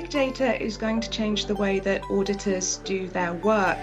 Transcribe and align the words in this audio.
data 0.00 0.60
is 0.62 0.76
going 0.76 1.00
to 1.00 1.10
change 1.10 1.46
the 1.46 1.54
way 1.54 1.78
that 1.80 2.02
auditors 2.10 2.78
do 2.78 3.08
their 3.08 3.34
work 3.34 3.78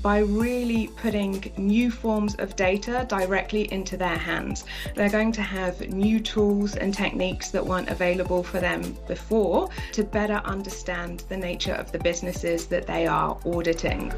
by 0.00 0.20
really 0.20 0.88
putting 0.96 1.52
new 1.56 1.90
forms 1.90 2.34
of 2.36 2.56
data 2.56 3.04
directly 3.08 3.70
into 3.72 3.96
their 3.96 4.16
hands. 4.16 4.64
They're 4.94 5.10
going 5.10 5.32
to 5.32 5.42
have 5.42 5.80
new 5.88 6.20
tools 6.20 6.76
and 6.76 6.94
techniques 6.94 7.50
that 7.50 7.66
weren't 7.66 7.90
available 7.90 8.42
for 8.42 8.60
them 8.60 8.96
before 9.06 9.68
to 9.92 10.04
better 10.04 10.40
understand 10.44 11.24
the 11.28 11.36
nature 11.36 11.74
of 11.74 11.92
the 11.92 11.98
businesses 11.98 12.66
that 12.66 12.86
they 12.86 13.06
are 13.06 13.38
auditing. 13.44 14.10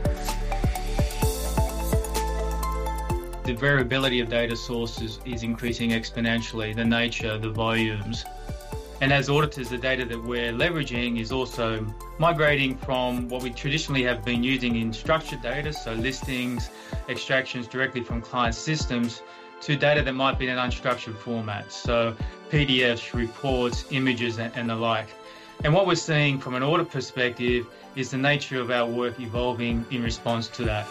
The 3.45 3.57
variability 3.59 4.20
of 4.20 4.29
data 4.29 4.54
sources 4.54 5.18
is 5.24 5.43
increasing 5.43 5.91
exponentially, 5.91 6.77
the 6.77 6.84
nature, 6.84 7.38
the 7.38 7.51
volumes. 7.51 8.24
And 9.00 9.14
as 9.14 9.30
auditors, 9.30 9.70
the 9.70 9.78
data 9.78 10.04
that 10.04 10.22
we're 10.22 10.52
leveraging 10.52 11.18
is 11.18 11.32
also 11.32 11.86
migrating 12.18 12.77
from 12.77 13.28
what 13.28 13.42
we 13.42 13.48
traditionally 13.50 14.02
have 14.02 14.23
been 14.24 14.45
using 14.45 14.76
in 14.76 14.92
structured 14.92 15.40
data, 15.40 15.73
so 15.73 15.95
listings, 15.95 16.68
extractions 17.09 17.66
directly 17.66 18.02
from 18.02 18.20
client 18.20 18.54
systems, 18.54 19.23
to 19.62 19.74
data 19.74 20.02
that 20.02 20.12
might 20.12 20.38
be 20.38 20.48
in 20.48 20.56
an 20.56 20.70
unstructured 20.70 21.16
format, 21.16 21.73
so 21.73 22.14
PDFs, 22.50 23.14
reports, 23.14 23.86
images, 23.90 24.38
and 24.38 24.68
the 24.68 24.76
like. 24.76 25.09
And 25.64 25.73
what 25.73 25.87
we're 25.87 25.95
seeing 25.95 26.38
from 26.38 26.54
an 26.54 26.62
audit 26.62 26.90
perspective 26.90 27.66
is 27.96 28.10
the 28.10 28.18
nature 28.18 28.60
of 28.60 28.70
our 28.70 28.87
work 28.87 29.18
evolving 29.18 29.84
in 29.90 30.02
response 30.02 30.48
to 30.48 30.64
that. 30.64 30.87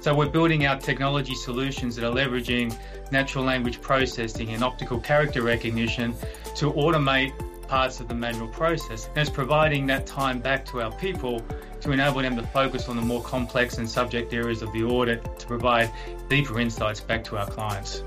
So 0.00 0.14
we're 0.14 0.30
building 0.30 0.64
out 0.64 0.80
technology 0.80 1.34
solutions 1.34 1.94
that 1.96 2.06
are 2.06 2.14
leveraging 2.14 2.74
natural 3.12 3.44
language 3.44 3.82
processing 3.82 4.48
and 4.50 4.64
optical 4.64 4.98
character 4.98 5.42
recognition 5.42 6.14
to 6.56 6.72
automate 6.72 7.32
parts 7.68 8.00
of 8.00 8.08
the 8.08 8.14
manual 8.14 8.48
process. 8.48 9.08
And 9.08 9.18
it's 9.18 9.30
providing 9.30 9.86
that 9.88 10.06
time 10.06 10.40
back 10.40 10.64
to 10.66 10.80
our 10.80 10.90
people 10.92 11.44
to 11.82 11.92
enable 11.92 12.22
them 12.22 12.34
to 12.36 12.42
focus 12.42 12.88
on 12.88 12.96
the 12.96 13.02
more 13.02 13.22
complex 13.22 13.76
and 13.76 13.88
subject 13.88 14.32
areas 14.32 14.62
of 14.62 14.72
the 14.72 14.82
audit 14.84 15.38
to 15.38 15.46
provide 15.46 15.90
deeper 16.28 16.58
insights 16.58 17.00
back 17.00 17.22
to 17.24 17.36
our 17.36 17.46
clients. 17.46 18.02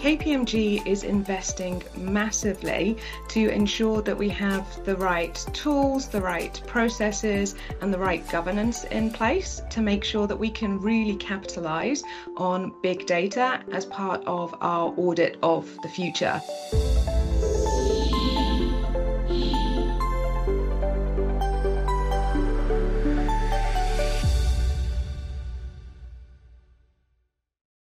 KPMG 0.00 0.86
is 0.86 1.04
investing 1.04 1.82
massively 1.94 2.96
to 3.28 3.50
ensure 3.50 4.00
that 4.02 4.16
we 4.16 4.28
have 4.30 4.66
the 4.84 4.96
right 4.96 5.34
tools, 5.52 6.08
the 6.08 6.20
right 6.20 6.60
processes, 6.66 7.54
and 7.80 7.92
the 7.92 7.98
right 7.98 8.26
governance 8.30 8.84
in 8.84 9.10
place 9.10 9.60
to 9.70 9.82
make 9.82 10.02
sure 10.02 10.26
that 10.26 10.38
we 10.38 10.50
can 10.50 10.80
really 10.80 11.16
capitalize 11.16 12.02
on 12.36 12.72
big 12.82 13.06
data 13.06 13.60
as 13.72 13.84
part 13.84 14.22
of 14.26 14.54
our 14.62 14.94
audit 14.96 15.38
of 15.42 15.68
the 15.82 15.88
future. 15.88 16.40